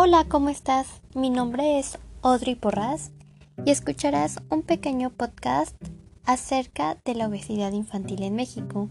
Hola, 0.00 0.26
¿cómo 0.28 0.48
estás? 0.48 0.86
Mi 1.16 1.28
nombre 1.28 1.80
es 1.80 1.98
Audrey 2.22 2.54
Porras 2.54 3.10
y 3.66 3.72
escucharás 3.72 4.38
un 4.48 4.62
pequeño 4.62 5.10
podcast 5.10 5.74
acerca 6.24 6.96
de 7.04 7.16
la 7.16 7.26
obesidad 7.26 7.72
infantil 7.72 8.22
en 8.22 8.36
México. 8.36 8.88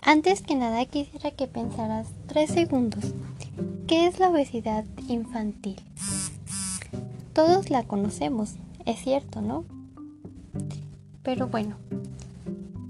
Antes 0.00 0.40
que 0.42 0.54
nada 0.54 0.86
quisiera 0.86 1.32
que 1.32 1.48
pensaras 1.48 2.06
tres 2.28 2.50
segundos. 2.50 3.12
¿Qué 3.88 4.06
es 4.06 4.20
la 4.20 4.28
obesidad 4.28 4.84
infantil? 5.08 5.80
Todos 7.32 7.68
la 7.68 7.82
conocemos, 7.82 8.54
es 8.86 9.00
cierto, 9.00 9.42
¿no? 9.42 9.64
Pero 11.24 11.48
bueno, 11.48 11.76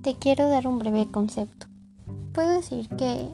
te 0.03 0.15
quiero 0.15 0.51
dar 0.51 0.67
un 0.67 0.79
breve 0.79 1.11
concepto. 1.11 1.69
Puedo 2.35 2.51
decir 2.51 2.87
que 2.91 3.31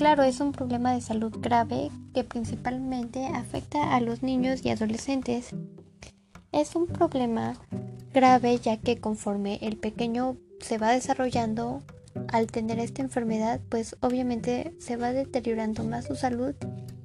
Claro, 0.00 0.22
es 0.22 0.40
un 0.40 0.52
problema 0.52 0.94
de 0.94 1.02
salud 1.02 1.30
grave 1.42 1.90
que 2.14 2.24
principalmente 2.24 3.26
afecta 3.26 3.94
a 3.94 4.00
los 4.00 4.22
niños 4.22 4.64
y 4.64 4.70
adolescentes. 4.70 5.50
Es 6.52 6.74
un 6.74 6.86
problema 6.86 7.58
grave 8.14 8.56
ya 8.56 8.78
que 8.78 8.96
conforme 8.96 9.58
el 9.60 9.76
pequeño 9.76 10.38
se 10.58 10.78
va 10.78 10.92
desarrollando, 10.92 11.82
al 12.32 12.46
tener 12.46 12.78
esta 12.78 13.02
enfermedad, 13.02 13.60
pues 13.68 13.94
obviamente 14.00 14.74
se 14.78 14.96
va 14.96 15.12
deteriorando 15.12 15.84
más 15.84 16.06
su 16.06 16.14
salud 16.14 16.54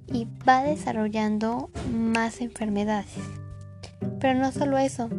y 0.08 0.26
va 0.48 0.64
desarrollando 0.64 1.70
más 1.94 2.40
enfermedades. 2.40 3.12
Pero 4.22 4.40
no 4.40 4.54
solo 4.54 4.78
eso, 4.78 5.10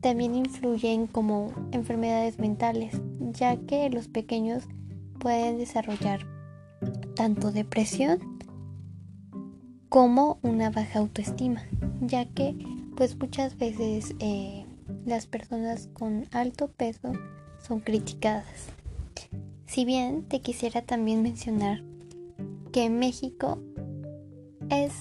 también 0.00 0.34
influyen 0.34 1.06
como 1.06 1.52
enfermedades 1.70 2.38
mentales, 2.38 2.98
ya 3.20 3.58
que 3.58 3.90
los 3.90 4.08
pequeños 4.08 4.64
pueden 5.18 5.58
desarrollar 5.58 6.37
tanto 7.18 7.50
depresión 7.50 8.38
como 9.88 10.38
una 10.42 10.70
baja 10.70 11.00
autoestima, 11.00 11.64
ya 12.00 12.26
que 12.26 12.54
pues 12.96 13.18
muchas 13.18 13.58
veces 13.58 14.14
eh, 14.20 14.64
las 15.04 15.26
personas 15.26 15.88
con 15.94 16.26
alto 16.30 16.68
peso 16.68 17.12
son 17.60 17.80
criticadas. 17.80 18.68
Si 19.66 19.84
bien 19.84 20.28
te 20.28 20.40
quisiera 20.42 20.82
también 20.82 21.22
mencionar 21.22 21.82
que 22.70 22.88
México 22.88 23.58
es 24.70 24.92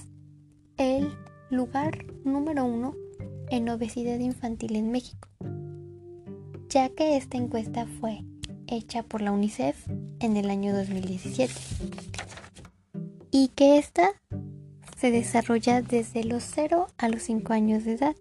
el 0.78 1.12
lugar 1.52 2.04
número 2.24 2.66
uno 2.66 2.96
en 3.52 3.70
obesidad 3.70 4.18
infantil 4.18 4.76
en 4.76 4.90
México, 4.90 5.30
ya 6.68 6.90
que 6.90 7.16
esta 7.16 7.38
encuesta 7.38 7.86
fue 7.86 8.24
hecha 8.66 9.04
por 9.04 9.22
la 9.22 9.32
UNICEF 9.32 9.88
en 10.20 10.38
el 10.38 10.50
año 10.50 10.76
2017 10.76 11.54
y 13.32 13.50
que 13.50 13.78
esta 13.78 14.10
se 14.98 15.12
desarrolla 15.12 15.82
desde 15.82 16.24
los 16.24 16.44
0 16.44 16.88
a 16.98 17.10
los 17.10 17.24
5 17.24 17.54
años 17.54 17.86
de 17.86 17.94
edad 17.94 18.16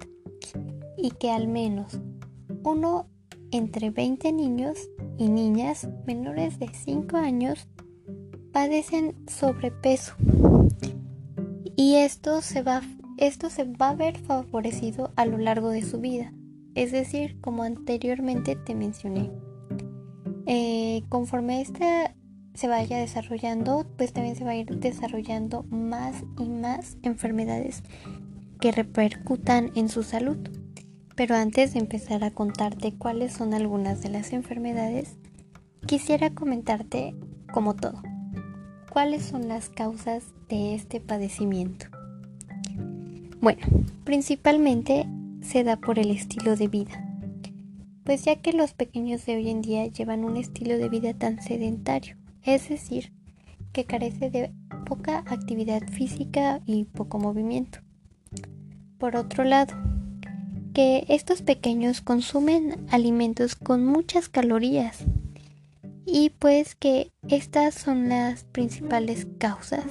y 0.97 1.11
que 1.13 1.31
al 1.31 1.49
menos 1.49 2.01
uno 2.65 3.09
entre 3.51 3.91
20 3.91 4.33
niños 4.33 4.79
y 5.17 5.29
niñas 5.29 5.89
menores 6.07 6.59
de 6.59 6.69
5 6.69 7.17
años 7.17 7.69
padecen 8.53 9.15
sobrepeso. 9.29 10.15
Y 11.77 11.97
esto 11.97 12.43
se 12.43 12.63
va 12.63 12.83
esto 13.19 13.49
se 13.49 13.65
va 13.65 13.91
a 13.91 13.95
ver 13.95 14.19
favorecido 14.19 15.13
a 15.17 15.25
lo 15.25 15.39
largo 15.39 15.71
de 15.71 15.83
su 15.83 16.01
vida. 16.01 16.35
Es 16.75 16.93
decir 16.93 17.41
como 17.41 17.63
anteriormente 17.63 18.57
te 18.57 18.75
mencioné 18.75 19.31
eh, 20.47 21.03
conforme 21.09 21.61
esta 21.61 22.15
se 22.55 22.69
vaya 22.69 22.99
desarrollando, 22.99 23.87
pues 23.99 24.13
también 24.13 24.37
se 24.37 24.45
va 24.45 24.53
a 24.53 24.57
ir 24.57 24.79
desarrollando 24.79 25.65
más 25.65 26.23
y 26.39 26.45
más 26.45 26.97
enfermedades 27.03 27.83
que 28.61 28.73
repercutan 28.73 29.73
en 29.75 29.89
su 29.89 30.03
salud. 30.03 30.39
Pero 31.17 31.35
antes 31.35 31.75
de 31.75 31.81
empezar 31.81 32.25
a 32.25 32.31
contarte 32.31 32.95
cuáles 32.95 33.33
son 33.33 33.55
algunas 33.55 34.03
de 34.03 34.11
las 34.11 34.33
enfermedades, 34.33 35.17
quisiera 35.87 36.31
comentarte, 36.31 37.15
como 37.53 37.75
todo, 37.75 38.01
cuáles 38.91 39.25
son 39.25 39.49
las 39.49 39.69
causas 39.69 40.25
de 40.49 40.75
este 40.75 41.01
padecimiento. 41.01 41.87
Bueno, 43.41 43.67
principalmente 44.05 45.07
se 45.43 45.65
da 45.65 45.77
por 45.77 45.99
el 45.99 46.11
estilo 46.11 46.57
de 46.57 46.69
vida 46.69 47.06
pues 48.07 48.25
ya 48.25 48.37
que 48.37 48.53
los 48.53 48.73
pequeños 48.73 49.27
de 49.27 49.35
hoy 49.35 49.51
en 49.51 49.63
día 49.63 49.85
llevan 49.87 50.25
un 50.25 50.37
estilo 50.37 50.79
de 50.79 50.89
vida 50.89 51.13
tan 51.13 51.43
sedentario, 51.43 52.17
es 52.45 52.69
decir, 52.69 53.13
que 53.73 53.85
carece 53.85 54.31
de 54.31 54.53
poca 54.87 55.25
actividad 55.27 55.83
física 55.89 56.61
y 56.67 56.85
poco 56.85 57.19
movimiento. 57.19 57.81
Por 58.97 59.17
otro 59.17 59.43
lado, 59.43 59.75
que 60.73 61.05
estos 61.09 61.43
pequeños 61.43 62.01
consumen 62.01 62.87
alimentos 62.91 63.57
con 63.57 63.85
muchas 63.85 64.29
calorías 64.29 64.99
y 66.07 66.31
pues 66.31 66.77
que 66.77 67.11
estas 67.27 67.75
son 67.75 68.09
las 68.09 68.45
principales 68.45 69.27
causas 69.39 69.85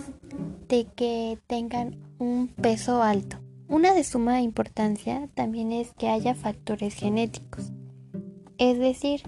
de 0.70 0.88
que 0.96 1.38
tengan 1.48 1.98
un 2.18 2.48
peso 2.48 3.04
alto. 3.04 3.42
Una 3.68 3.94
de 3.94 4.06
suma 4.06 4.42
importancia 4.42 5.28
también 5.34 5.74
es 5.74 5.92
que 5.98 6.08
haya 6.08 6.34
factores 6.34 6.94
genéticos 6.94 7.74
es 8.58 8.80
decir, 8.80 9.22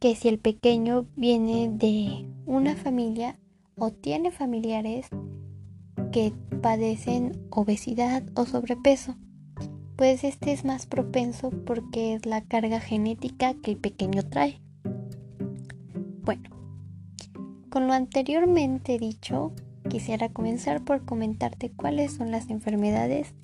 que 0.00 0.14
si 0.16 0.28
el 0.28 0.38
pequeño 0.38 1.06
viene 1.16 1.70
de 1.70 2.26
una 2.46 2.74
familia 2.74 3.38
o 3.76 3.90
tiene 3.90 4.30
familiares 4.30 5.06
que 6.10 6.32
padecen 6.62 7.46
obesidad 7.50 8.22
o 8.34 8.46
sobrepeso, 8.46 9.16
pues 9.96 10.24
este 10.24 10.52
es 10.52 10.64
más 10.64 10.86
propenso 10.86 11.50
porque 11.50 12.14
es 12.14 12.24
la 12.24 12.42
carga 12.42 12.80
genética 12.80 13.54
que 13.62 13.72
el 13.72 13.76
pequeño 13.76 14.22
trae. 14.22 14.60
Bueno, 16.22 16.48
con 17.68 17.86
lo 17.86 17.92
anteriormente 17.92 18.98
dicho, 18.98 19.52
quisiera 19.90 20.30
comenzar 20.30 20.82
por 20.82 21.04
comentarte 21.04 21.70
cuáles 21.70 22.14
son 22.14 22.30
las 22.30 22.48
enfermedades 22.48 23.34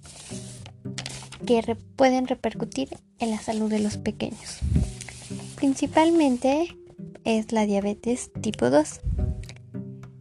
que 1.45 1.77
pueden 1.97 2.27
repercutir 2.27 2.89
en 3.19 3.31
la 3.31 3.39
salud 3.39 3.71
de 3.71 3.81
los 3.81 3.99
pequeños. 3.99 4.61
Principalmente 5.67 6.79
es 7.25 7.51
la 7.51 7.67
diabetes 7.67 8.31
tipo 8.41 8.71
2. 8.71 9.01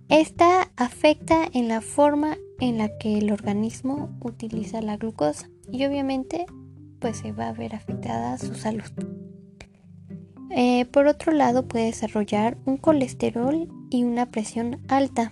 Esta 0.09 0.71
afecta 0.75 1.47
en 1.53 1.67
la 1.67 1.81
forma 1.81 2.35
en 2.59 2.79
la 2.79 2.97
que 2.97 3.19
el 3.19 3.31
organismo 3.31 4.09
utiliza 4.21 4.81
la 4.81 4.97
glucosa 4.97 5.47
y 5.71 5.85
obviamente 5.85 6.47
pues 6.97 7.17
se 7.17 7.31
va 7.31 7.49
a 7.49 7.53
ver 7.53 7.75
afectada 7.75 8.39
su 8.39 8.55
salud. 8.55 8.89
Eh, 10.49 10.85
por 10.85 11.05
otro 11.05 11.31
lado 11.31 11.67
puede 11.67 11.85
desarrollar 11.85 12.57
un 12.65 12.77
colesterol 12.77 13.69
y 13.91 14.03
una 14.03 14.31
presión 14.31 14.81
alta. 14.87 15.31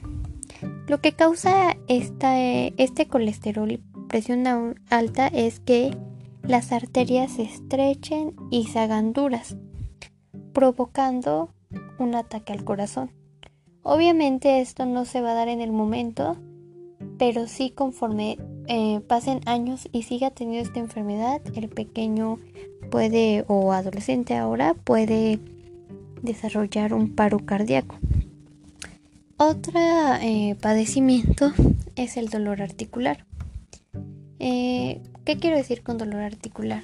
Lo 0.88 1.02
que 1.02 1.13
causa 1.13 1.75
este 1.88 3.07
colesterol 3.09 3.72
y 3.72 3.78
presión 4.09 4.75
alta 4.91 5.28
es 5.28 5.59
que 5.59 5.97
las 6.44 6.72
arterias 6.72 7.31
se 7.31 7.41
estrechen 7.41 8.35
y 8.52 8.66
se 8.66 8.78
hagan 8.78 9.12
duras 9.13 9.57
provocando 10.53 11.50
un 12.00 12.16
ataque 12.16 12.53
al 12.53 12.64
corazón. 12.64 13.12
Obviamente 13.81 14.62
esto 14.62 14.86
no 14.86 15.06
se 15.06 15.22
va 15.22 15.31
a 15.31 15.36
dar 15.36 15.50
en 15.50 15.59
el 15.59 15.72
momento, 15.72 16.38
pero 17.18 17.47
sí 17.47 17.72
conforme 17.72 18.38
eh, 18.68 19.02
pasen 19.08 19.41
años 19.46 19.90
y 19.91 20.03
siga 20.03 20.31
teniendo 20.31 20.68
esta 20.68 20.80
enfermedad, 20.80 21.41
el 21.56 21.68
pequeño 21.68 22.40
puede 22.90 23.44
o 23.47 23.74
adolescente 23.74 24.36
ahora 24.38 24.74
puede 24.74 25.40
desarrollar 26.22 26.94
un 26.94 27.14
paro 27.14 27.40
cardíaco. 27.40 27.97
Otro 29.38 29.79
eh, 30.22 30.56
padecimiento 30.61 31.52
es 31.96 32.16
el 32.16 32.29
dolor 32.29 32.61
articular. 32.61 33.26
Eh, 34.40 35.02
¿Qué 35.26 35.38
quiero 35.38 35.58
decir 35.58 35.84
con 35.84 35.97
dolor 35.97 36.22
articular? 36.22 36.84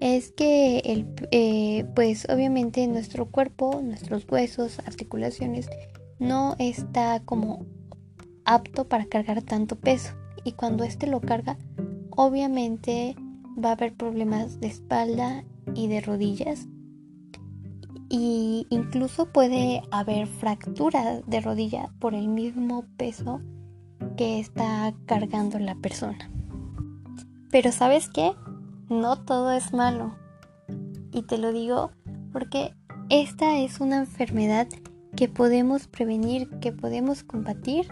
Es 0.00 0.32
que 0.32 0.78
el, 0.78 1.06
eh, 1.30 1.84
pues 1.94 2.26
obviamente 2.30 2.86
nuestro 2.86 3.26
cuerpo, 3.26 3.80
nuestros 3.82 4.26
huesos, 4.28 4.78
articulaciones, 4.80 5.68
no 6.18 6.56
está 6.58 7.20
como 7.20 7.66
apto 8.44 8.88
para 8.88 9.04
cargar 9.04 9.42
tanto 9.42 9.76
peso. 9.76 10.14
Y 10.42 10.52
cuando 10.52 10.84
éste 10.84 11.06
lo 11.06 11.20
carga, 11.20 11.58
obviamente 12.10 13.14
va 13.62 13.70
a 13.70 13.72
haber 13.72 13.94
problemas 13.94 14.58
de 14.60 14.68
espalda 14.68 15.44
y 15.74 15.88
de 15.88 16.00
rodillas. 16.00 16.66
Y 18.08 18.66
incluso 18.70 19.26
puede 19.26 19.82
haber 19.90 20.26
fractura 20.26 21.20
de 21.26 21.40
rodilla 21.40 21.90
por 22.00 22.14
el 22.14 22.28
mismo 22.28 22.84
peso 22.96 23.40
que 24.16 24.40
está 24.40 24.94
cargando 25.06 25.58
la 25.58 25.74
persona. 25.76 26.30
Pero 27.50 27.70
¿sabes 27.70 28.08
qué? 28.08 28.32
No 28.90 29.16
todo 29.16 29.52
es 29.52 29.72
malo. 29.72 30.14
Y 31.12 31.22
te 31.22 31.38
lo 31.38 31.52
digo 31.52 31.92
porque 32.32 32.74
esta 33.08 33.58
es 33.58 33.80
una 33.80 33.98
enfermedad 33.98 34.68
que 35.16 35.28
podemos 35.28 35.86
prevenir, 35.86 36.48
que 36.60 36.72
podemos 36.72 37.22
combatir 37.24 37.88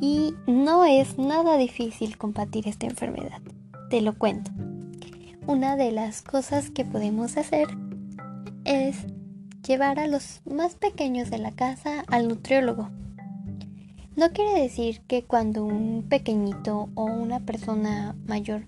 y 0.00 0.34
no 0.46 0.84
es 0.84 1.18
nada 1.18 1.56
difícil 1.56 2.16
combatir 2.16 2.66
esta 2.66 2.86
enfermedad. 2.86 3.42
Te 3.90 4.00
lo 4.00 4.16
cuento. 4.16 4.50
Una 5.46 5.76
de 5.76 5.92
las 5.92 6.22
cosas 6.22 6.70
que 6.70 6.84
podemos 6.84 7.36
hacer 7.36 7.68
es 8.64 8.96
llevar 9.66 9.98
a 9.98 10.06
los 10.06 10.42
más 10.44 10.74
pequeños 10.74 11.30
de 11.30 11.38
la 11.38 11.52
casa 11.52 12.04
al 12.08 12.28
nutriólogo. 12.28 12.88
No 14.16 14.30
quiere 14.32 14.60
decir 14.60 15.00
que 15.06 15.24
cuando 15.24 15.64
un 15.64 16.06
pequeñito 16.08 16.88
o 16.94 17.04
una 17.04 17.40
persona 17.40 18.14
mayor 18.26 18.66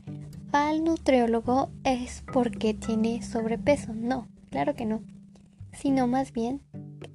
al 0.52 0.84
nutriólogo 0.84 1.70
es 1.84 2.22
porque 2.32 2.75
tiene 2.75 3.22
sobrepeso. 3.22 3.93
No, 3.94 4.28
claro 4.50 4.75
que 4.75 4.87
no. 4.87 5.02
Sino 5.72 6.06
más 6.06 6.32
bien 6.32 6.60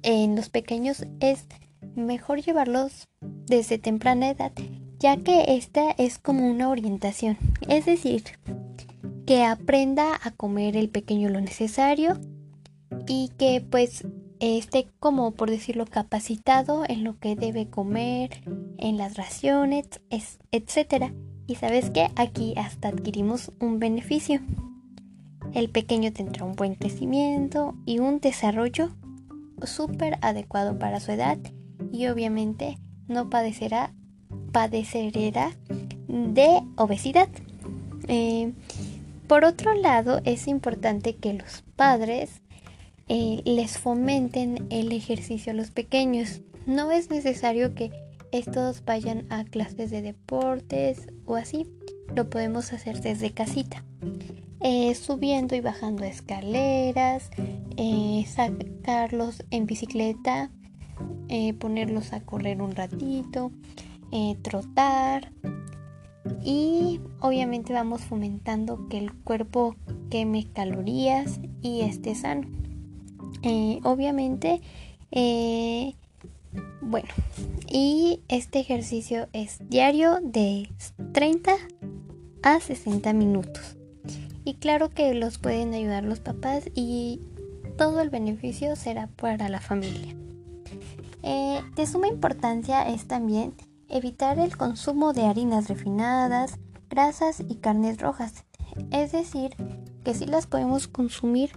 en 0.02 0.36
los 0.36 0.48
pequeños 0.48 1.06
es 1.20 1.46
mejor 1.94 2.40
llevarlos 2.40 3.08
desde 3.20 3.78
temprana 3.78 4.30
edad, 4.30 4.52
ya 4.98 5.16
que 5.16 5.56
esta 5.56 5.90
es 5.92 6.18
como 6.18 6.48
una 6.48 6.68
orientación. 6.68 7.38
Es 7.68 7.86
decir, 7.86 8.24
que 9.26 9.44
aprenda 9.44 10.18
a 10.22 10.30
comer 10.30 10.76
el 10.76 10.88
pequeño 10.88 11.28
lo 11.28 11.40
necesario 11.40 12.18
y 13.06 13.30
que 13.38 13.60
pues 13.60 14.06
esté 14.40 14.88
como 15.00 15.32
por 15.32 15.50
decirlo 15.50 15.84
capacitado 15.86 16.84
en 16.88 17.04
lo 17.04 17.18
que 17.18 17.36
debe 17.36 17.68
comer, 17.68 18.42
en 18.78 18.96
las 18.96 19.16
raciones, 19.16 19.86
etcétera. 20.50 21.12
Y 21.48 21.56
sabes 21.56 21.90
que 21.90 22.08
aquí 22.14 22.54
hasta 22.56 22.88
adquirimos 22.88 23.50
un 23.58 23.78
beneficio. 23.80 24.40
El 25.54 25.70
pequeño 25.70 26.12
tendrá 26.12 26.44
un 26.44 26.54
buen 26.54 26.74
crecimiento 26.74 27.74
y 27.86 27.98
un 27.98 28.20
desarrollo 28.20 28.90
súper 29.62 30.18
adecuado 30.20 30.78
para 30.78 31.00
su 31.00 31.10
edad 31.10 31.38
y 31.90 32.06
obviamente 32.08 32.78
no 33.08 33.30
padecerá, 33.30 33.94
padecerá 34.52 35.56
de 36.06 36.60
obesidad. 36.76 37.28
Eh, 38.08 38.52
por 39.26 39.44
otro 39.44 39.72
lado, 39.74 40.20
es 40.24 40.48
importante 40.48 41.16
que 41.16 41.32
los 41.32 41.62
padres 41.76 42.42
eh, 43.08 43.40
les 43.46 43.78
fomenten 43.78 44.66
el 44.68 44.92
ejercicio 44.92 45.52
a 45.52 45.56
los 45.56 45.70
pequeños. 45.70 46.42
No 46.66 46.90
es 46.90 47.10
necesario 47.10 47.74
que 47.74 47.90
estos 48.32 48.84
vayan 48.84 49.26
a 49.30 49.44
clases 49.44 49.90
de 49.90 50.02
deportes 50.02 51.08
o 51.24 51.36
así. 51.36 51.66
Lo 52.14 52.28
podemos 52.30 52.72
hacer 52.72 53.00
desde 53.00 53.32
casita. 53.32 53.84
Eh, 54.60 54.94
subiendo 54.94 55.54
y 55.54 55.60
bajando 55.60 56.04
escaleras, 56.04 57.30
eh, 57.76 58.24
sacarlos 58.26 59.44
en 59.50 59.66
bicicleta, 59.66 60.50
ponerlos 61.58 62.12
a 62.12 62.20
correr 62.20 62.60
un 62.62 62.74
ratito, 62.74 63.52
trotar 64.42 65.30
y 66.42 67.00
obviamente 67.20 67.72
vamos 67.72 68.02
fomentando 68.02 68.88
que 68.88 68.98
el 68.98 69.12
cuerpo 69.12 69.76
queme 70.10 70.46
calorías 70.52 71.40
y 71.62 71.80
esté 71.82 72.14
sano. 72.14 72.48
Eh, 73.42 73.80
obviamente, 73.84 74.60
eh, 75.10 75.94
bueno, 76.80 77.08
y 77.68 78.22
este 78.28 78.60
ejercicio 78.60 79.28
es 79.32 79.58
diario 79.68 80.18
de 80.22 80.70
30 81.12 81.52
a 82.42 82.60
60 82.60 83.12
minutos. 83.12 83.76
Y 84.44 84.54
claro 84.54 84.88
que 84.90 85.12
los 85.14 85.38
pueden 85.38 85.74
ayudar 85.74 86.04
los 86.04 86.20
papás 86.20 86.70
y 86.74 87.20
todo 87.76 88.00
el 88.00 88.10
beneficio 88.10 88.76
será 88.76 89.08
para 89.08 89.48
la 89.48 89.60
familia. 89.60 90.16
Eh, 91.22 91.60
de 91.74 91.86
suma 91.86 92.08
importancia 92.08 92.88
es 92.88 93.06
también 93.06 93.54
evitar 93.88 94.38
el 94.38 94.56
consumo 94.56 95.12
de 95.12 95.26
harinas 95.26 95.68
refinadas, 95.68 96.58
grasas 96.88 97.42
y 97.46 97.56
carnes 97.56 97.98
rojas. 97.98 98.44
Es 98.90 99.12
decir, 99.12 99.54
que 100.04 100.14
sí 100.14 100.26
las 100.26 100.46
podemos 100.46 100.88
consumir, 100.88 101.50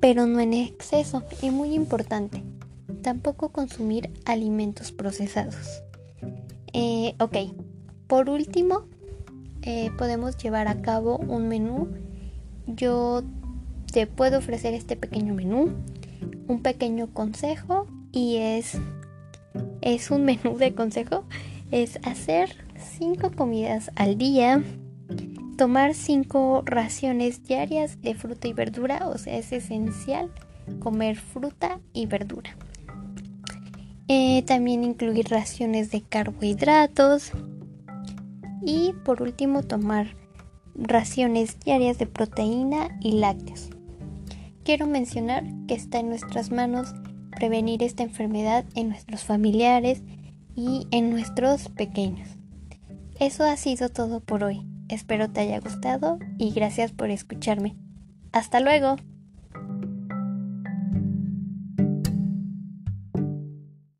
pero 0.00 0.26
no 0.26 0.40
en 0.40 0.52
exceso. 0.52 1.22
Y 1.40 1.50
muy 1.50 1.74
importante, 1.74 2.44
tampoco 3.02 3.50
consumir 3.50 4.10
alimentos 4.24 4.92
procesados. 4.92 5.82
Eh, 6.72 7.14
ok, 7.18 7.36
por 8.06 8.30
último, 8.30 8.84
eh, 9.62 9.90
podemos 9.98 10.36
llevar 10.36 10.68
a 10.68 10.80
cabo 10.80 11.18
un 11.18 11.48
menú. 11.48 11.88
Yo 12.66 13.22
te 13.92 14.06
puedo 14.06 14.38
ofrecer 14.38 14.74
este 14.74 14.96
pequeño 14.96 15.34
menú, 15.34 15.72
un 16.48 16.62
pequeño 16.62 17.12
consejo 17.12 17.86
y 18.12 18.36
es, 18.36 18.78
es 19.80 20.10
un 20.10 20.24
menú 20.26 20.56
de 20.56 20.74
consejo. 20.74 21.24
Es 21.70 21.98
hacer 22.04 22.56
5 22.98 23.32
comidas 23.34 23.90
al 23.96 24.18
día 24.18 24.62
tomar 25.56 25.94
5 25.94 26.62
raciones 26.66 27.44
diarias 27.44 28.00
de 28.02 28.14
fruta 28.14 28.48
y 28.48 28.52
verdura, 28.52 29.08
o 29.08 29.16
sea, 29.16 29.36
es 29.38 29.52
esencial 29.52 30.30
comer 30.80 31.16
fruta 31.16 31.80
y 31.92 32.06
verdura. 32.06 32.56
Eh, 34.14 34.42
también 34.42 34.84
incluir 34.84 35.30
raciones 35.30 35.90
de 35.90 36.02
carbohidratos 36.02 37.32
y 38.60 38.92
por 39.06 39.22
último 39.22 39.62
tomar 39.62 40.18
raciones 40.74 41.58
diarias 41.60 41.96
de 41.96 42.06
proteína 42.06 42.98
y 43.00 43.12
lácteos. 43.12 43.70
Quiero 44.64 44.86
mencionar 44.86 45.44
que 45.66 45.72
está 45.72 45.98
en 46.00 46.10
nuestras 46.10 46.50
manos 46.50 46.92
prevenir 47.30 47.82
esta 47.82 48.02
enfermedad 48.02 48.66
en 48.74 48.90
nuestros 48.90 49.24
familiares 49.24 50.02
y 50.54 50.86
en 50.90 51.08
nuestros 51.08 51.70
pequeños. 51.70 52.28
Eso 53.18 53.44
ha 53.44 53.56
sido 53.56 53.88
todo 53.88 54.20
por 54.20 54.44
hoy. 54.44 54.60
Espero 54.90 55.30
te 55.30 55.40
haya 55.40 55.58
gustado 55.58 56.18
y 56.36 56.50
gracias 56.50 56.92
por 56.92 57.08
escucharme. 57.08 57.76
Hasta 58.30 58.60
luego. 58.60 58.96